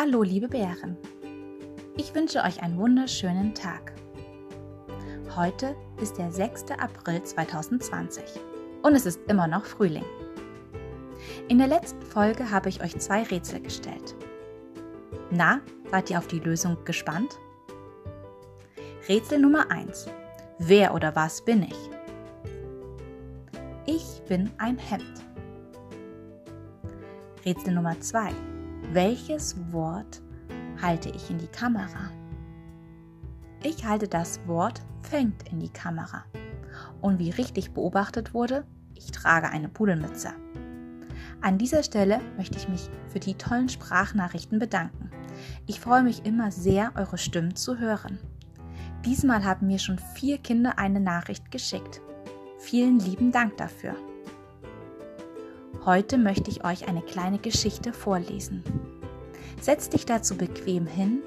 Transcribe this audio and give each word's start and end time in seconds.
Hallo 0.00 0.22
liebe 0.22 0.46
Bären. 0.46 0.96
Ich 1.96 2.14
wünsche 2.14 2.44
euch 2.44 2.62
einen 2.62 2.78
wunderschönen 2.78 3.52
Tag. 3.52 3.94
Heute 5.34 5.74
ist 6.00 6.18
der 6.18 6.30
6. 6.30 6.66
April 6.78 7.20
2020 7.20 8.22
und 8.84 8.94
es 8.94 9.06
ist 9.06 9.18
immer 9.26 9.48
noch 9.48 9.64
Frühling. 9.64 10.04
In 11.48 11.58
der 11.58 11.66
letzten 11.66 12.00
Folge 12.02 12.48
habe 12.52 12.68
ich 12.68 12.80
euch 12.80 12.96
zwei 13.00 13.24
Rätsel 13.24 13.58
gestellt. 13.60 14.14
Na, 15.32 15.62
seid 15.90 16.10
ihr 16.10 16.18
auf 16.18 16.28
die 16.28 16.38
Lösung 16.38 16.76
gespannt? 16.84 17.36
Rätsel 19.08 19.40
Nummer 19.40 19.68
1. 19.68 20.06
Wer 20.60 20.94
oder 20.94 21.16
was 21.16 21.44
bin 21.44 21.64
ich? 21.64 21.90
Ich 23.84 24.22
bin 24.28 24.48
ein 24.58 24.78
Hemd. 24.78 25.24
Rätsel 27.44 27.74
Nummer 27.74 27.98
2. 27.98 28.30
Welches 28.92 29.54
Wort 29.70 30.22
halte 30.80 31.10
ich 31.10 31.28
in 31.28 31.36
die 31.36 31.48
Kamera? 31.48 32.10
Ich 33.62 33.84
halte 33.84 34.08
das 34.08 34.40
Wort 34.46 34.80
fängt 35.02 35.46
in 35.52 35.60
die 35.60 35.68
Kamera. 35.68 36.24
Und 37.02 37.18
wie 37.18 37.28
richtig 37.28 37.72
beobachtet 37.72 38.32
wurde, 38.32 38.64
ich 38.94 39.10
trage 39.10 39.50
eine 39.50 39.68
Pudelmütze. 39.68 40.30
An 41.42 41.58
dieser 41.58 41.82
Stelle 41.82 42.22
möchte 42.38 42.56
ich 42.56 42.66
mich 42.70 42.88
für 43.08 43.20
die 43.20 43.34
tollen 43.34 43.68
Sprachnachrichten 43.68 44.58
bedanken. 44.58 45.10
Ich 45.66 45.80
freue 45.80 46.02
mich 46.02 46.24
immer 46.24 46.50
sehr, 46.50 46.92
eure 46.94 47.18
Stimmen 47.18 47.56
zu 47.56 47.78
hören. 47.78 48.18
Diesmal 49.04 49.44
haben 49.44 49.66
mir 49.66 49.78
schon 49.78 49.98
vier 49.98 50.38
Kinder 50.38 50.78
eine 50.78 51.00
Nachricht 51.00 51.50
geschickt. 51.50 52.00
Vielen 52.58 53.00
lieben 53.00 53.32
Dank 53.32 53.58
dafür. 53.58 53.94
Heute 55.88 56.18
möchte 56.18 56.50
ich 56.50 56.66
euch 56.66 56.86
eine 56.86 57.00
kleine 57.00 57.38
Geschichte 57.38 57.94
vorlesen. 57.94 58.62
Setz 59.58 59.88
dich 59.88 60.04
dazu 60.04 60.36
bequem 60.36 60.86
hin 60.86 61.22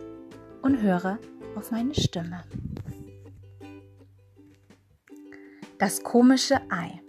und 0.61 0.83
höre 0.83 1.17
auf 1.55 1.71
meine 1.71 1.95
Stimme. 1.95 2.43
Das 5.79 6.03
komische 6.03 6.61
Ei. 6.69 7.01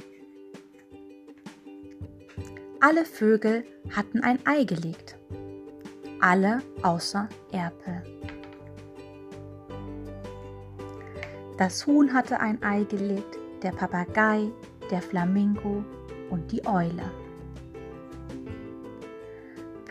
Alle 2.81 3.05
Vögel 3.05 3.67
hatten 3.95 4.23
ein 4.23 4.39
Ei 4.47 4.65
gelegt. 4.65 5.19
Alle 6.23 6.63
außer 6.83 7.29
Erpel. 7.53 8.03
Das 11.59 11.87
Huhn 11.87 12.15
hatte 12.15 12.41
ein 12.41 12.63
Ei 12.63 12.85
gelegt, 12.85 13.37
der 13.63 13.73
Papagei, 13.73 14.51
der 14.91 15.03
Flamingo 15.03 15.85
und 16.31 16.51
die 16.51 16.67
Eule. 16.67 17.22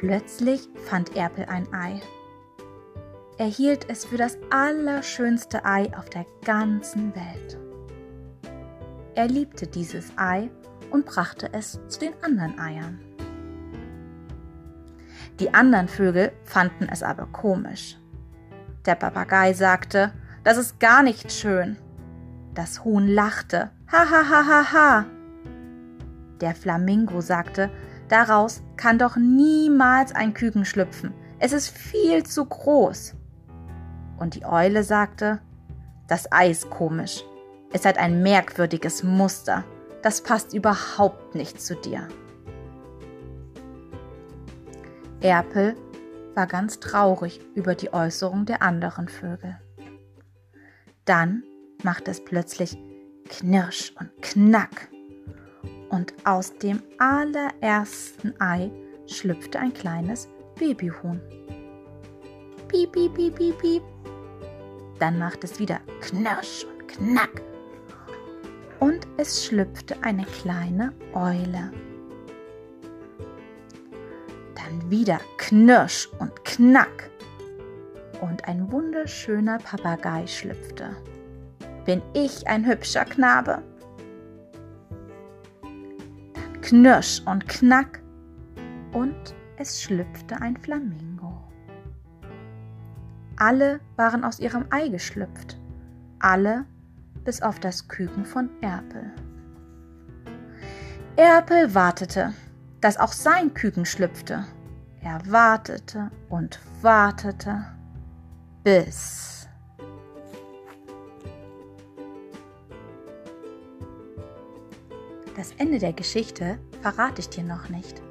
Plötzlich 0.02 0.68
fand 0.90 1.16
Erpel 1.16 1.46
ein 1.46 1.72
Ei. 1.72 2.02
Er 3.38 3.46
hielt 3.46 3.88
es 3.88 4.04
für 4.04 4.18
das 4.18 4.36
allerschönste 4.50 5.64
Ei 5.64 5.96
auf 5.96 6.10
der 6.10 6.26
ganzen 6.44 7.14
Welt. 7.16 7.60
Er 9.14 9.28
liebte 9.28 9.68
dieses 9.68 10.12
Ei 10.16 10.50
und 10.90 11.06
brachte 11.06 11.54
es 11.54 11.80
zu 11.88 12.00
den 12.00 12.14
anderen 12.24 12.58
Eiern. 12.58 13.00
Die 15.40 15.54
anderen 15.54 15.88
Vögel 15.88 16.32
fanden 16.46 16.90
es 16.92 17.04
aber 17.04 17.28
komisch. 17.28 17.96
Der 18.88 18.96
Papagei 18.96 19.54
sagte, 19.54 20.14
das 20.44 20.58
ist 20.58 20.80
gar 20.80 21.04
nicht 21.04 21.32
schön. 21.32 21.78
Das 22.56 22.84
Huhn 22.84 23.08
lachte, 23.08 23.70
ha 23.92 24.10
ha 24.10 24.28
ha 24.28 24.48
ha 24.48 24.74
ha. 24.74 25.06
Der 26.42 26.56
Flamingo 26.56 27.22
sagte, 27.22 27.70
Daraus 28.12 28.62
kann 28.76 29.00
doch 29.00 29.16
niemals 29.16 30.14
ein 30.14 30.34
Küken 30.34 30.66
schlüpfen. 30.66 31.14
Es 31.40 31.54
ist 31.54 31.70
viel 31.70 32.24
zu 32.24 32.44
groß. 32.44 33.16
Und 34.20 34.36
die 34.36 34.44
Eule 34.44 34.84
sagte, 34.84 35.40
das 36.10 36.30
Ei 36.30 36.50
ist 36.50 36.70
komisch. 36.70 37.24
Es 37.72 37.86
hat 37.86 37.98
ein 37.98 38.22
merkwürdiges 38.22 39.04
Muster. 39.04 39.64
Das 40.04 40.22
passt 40.22 40.54
überhaupt 40.54 41.36
nicht 41.36 41.62
zu 41.62 41.74
dir. 41.74 42.10
Erpel 45.22 45.78
war 46.36 46.48
ganz 46.48 46.82
traurig 46.82 47.40
über 47.56 47.76
die 47.76 47.94
Äußerung 47.94 48.46
der 48.46 48.62
anderen 48.62 49.08
Vögel. 49.08 49.58
Dann 51.06 51.44
machte 51.82 52.12
es 52.12 52.22
plötzlich 52.22 52.78
Knirsch 53.30 53.94
und 53.98 54.12
Knack 54.22 54.91
und 55.92 56.14
aus 56.24 56.58
dem 56.58 56.82
allerersten 56.98 58.34
Ei 58.40 58.72
schlüpfte 59.08 59.60
ein 59.60 59.74
kleines 59.74 60.28
Babyhuhn. 60.58 61.22
Piep, 62.68 62.92
piep, 62.94 63.14
piep, 63.14 63.36
piep, 63.36 63.58
piep. 63.60 63.84
Dann 65.00 65.20
machte 65.20 65.46
es 65.48 65.60
wieder 65.60 65.80
Knirsch 66.00 66.66
und 66.66 66.88
Knack. 66.88 67.42
Und 68.80 69.06
es 69.18 69.46
schlüpfte 69.46 69.96
eine 70.02 70.26
kleine 70.26 70.94
Eule. 71.14 71.72
Dann 74.56 74.90
wieder 74.90 75.20
Knirsch 75.38 76.10
und 76.20 76.44
Knack. 76.46 77.10
Und 78.22 78.48
ein 78.48 78.72
wunderschöner 78.72 79.58
Papagei 79.58 80.26
schlüpfte. 80.26 80.96
Bin 81.86 82.02
ich 82.14 82.48
ein 82.48 82.66
hübscher 82.66 83.06
Knabe? 83.06 83.64
Knirsch 86.62 87.22
und 87.26 87.48
Knack 87.48 88.02
und 88.94 89.36
es 89.58 89.82
schlüpfte 89.82 90.40
ein 90.42 90.58
Flamingo. 90.58 91.42
Alle 93.38 93.80
waren 93.96 94.24
aus 94.24 94.40
ihrem 94.40 94.66
Ei 94.70 94.88
geschlüpft, 94.88 95.60
alle 96.20 96.66
bis 97.24 97.42
auf 97.42 97.60
das 97.60 97.88
Küken 97.88 98.26
von 98.26 98.50
Erpel. 98.62 99.12
Erpel 101.16 101.74
wartete, 101.74 102.34
dass 102.80 102.98
auch 102.98 103.12
sein 103.12 103.54
Küken 103.54 103.86
schlüpfte. 103.86 104.46
Er 105.02 105.20
wartete 105.28 106.12
und 106.30 106.60
wartete, 106.82 107.66
bis 108.64 109.41
Das 115.36 115.54
Ende 115.58 115.80
der 115.80 115.94
Geschichte 115.94 116.60
verrate 116.82 117.22
ich 117.22 117.30
dir 117.30 117.44
noch 117.44 117.70
nicht. 117.70 118.02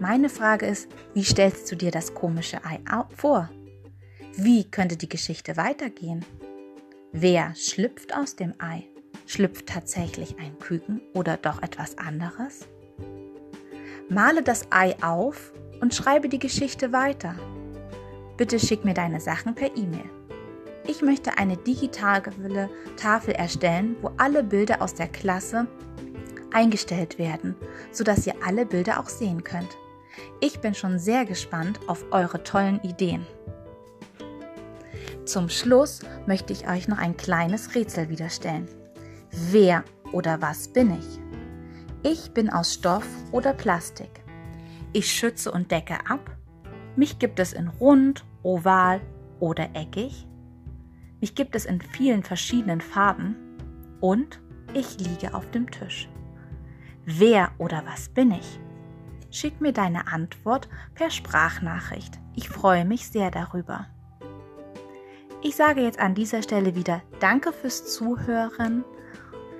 Meine 0.00 0.28
Frage 0.28 0.66
ist, 0.66 0.88
wie 1.14 1.24
stellst 1.24 1.70
du 1.70 1.76
dir 1.76 1.90
das 1.90 2.14
komische 2.14 2.64
Ei 2.64 2.80
vor? 3.14 3.50
Wie 4.36 4.64
könnte 4.64 4.96
die 4.96 5.08
Geschichte 5.08 5.56
weitergehen? 5.56 6.24
Wer 7.12 7.54
schlüpft 7.54 8.14
aus 8.14 8.36
dem 8.36 8.54
Ei? 8.58 8.84
Schlüpft 9.26 9.66
tatsächlich 9.66 10.38
ein 10.38 10.58
Küken 10.58 11.00
oder 11.14 11.36
doch 11.36 11.62
etwas 11.62 11.98
anderes? 11.98 12.66
Male 14.08 14.42
das 14.42 14.70
Ei 14.70 14.94
auf 15.02 15.52
und 15.80 15.94
schreibe 15.94 16.28
die 16.28 16.38
Geschichte 16.38 16.92
weiter. 16.92 17.34
Bitte 18.36 18.58
schick 18.58 18.84
mir 18.84 18.94
deine 18.94 19.20
Sachen 19.20 19.54
per 19.54 19.76
E-Mail. 19.76 20.10
Ich 20.86 21.02
möchte 21.02 21.38
eine 21.38 21.56
digitale 21.56 22.70
Tafel 22.96 23.34
erstellen, 23.34 23.96
wo 24.00 24.12
alle 24.18 24.44
Bilder 24.44 24.80
aus 24.80 24.94
der 24.94 25.08
Klasse 25.08 25.66
eingestellt 26.56 27.18
werden, 27.18 27.54
sodass 27.92 28.26
ihr 28.26 28.34
alle 28.44 28.64
Bilder 28.64 28.98
auch 28.98 29.10
sehen 29.10 29.44
könnt. 29.44 29.76
Ich 30.40 30.60
bin 30.60 30.74
schon 30.74 30.98
sehr 30.98 31.26
gespannt 31.26 31.78
auf 31.86 32.06
eure 32.10 32.42
tollen 32.42 32.80
Ideen. 32.80 33.26
Zum 35.26 35.50
Schluss 35.50 36.00
möchte 36.26 36.54
ich 36.54 36.66
euch 36.66 36.88
noch 36.88 36.98
ein 36.98 37.16
kleines 37.16 37.74
Rätsel 37.74 38.08
wieder 38.08 38.30
stellen. 38.30 38.68
Wer 39.30 39.84
oder 40.12 40.40
was 40.40 40.68
bin 40.68 40.98
ich? 40.98 41.20
Ich 42.02 42.30
bin 42.30 42.48
aus 42.48 42.72
Stoff 42.72 43.06
oder 43.32 43.52
Plastik. 43.52 44.22
Ich 44.94 45.12
schütze 45.12 45.52
und 45.52 45.70
decke 45.70 45.98
ab. 46.08 46.30
Mich 46.94 47.18
gibt 47.18 47.38
es 47.38 47.52
in 47.52 47.68
rund, 47.68 48.24
oval 48.42 49.02
oder 49.40 49.68
eckig. 49.74 50.26
Mich 51.20 51.34
gibt 51.34 51.54
es 51.54 51.66
in 51.66 51.82
vielen 51.82 52.22
verschiedenen 52.22 52.80
Farben. 52.80 53.36
Und 54.00 54.40
ich 54.72 54.98
liege 55.00 55.34
auf 55.34 55.50
dem 55.50 55.70
Tisch. 55.70 56.08
Wer 57.08 57.52
oder 57.58 57.84
was 57.86 58.08
bin 58.08 58.32
ich? 58.32 58.58
Schick 59.30 59.60
mir 59.60 59.72
deine 59.72 60.08
Antwort 60.08 60.68
per 60.96 61.08
Sprachnachricht. 61.08 62.18
Ich 62.34 62.48
freue 62.48 62.84
mich 62.84 63.08
sehr 63.08 63.30
darüber. 63.30 63.86
Ich 65.40 65.54
sage 65.54 65.82
jetzt 65.82 66.00
an 66.00 66.16
dieser 66.16 66.42
Stelle 66.42 66.74
wieder 66.74 67.02
Danke 67.20 67.52
fürs 67.52 67.86
Zuhören. 67.86 68.84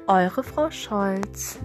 Eure 0.08 0.42
Frau 0.42 0.72
Scholz. 0.72 1.60